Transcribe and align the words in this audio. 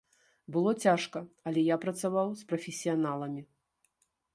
Было 0.55 0.71
цяжка, 0.85 1.21
але 1.51 1.67
я 1.67 1.77
працаваў 1.85 2.27
з 2.43 2.51
прафесіяналамі. 2.53 3.41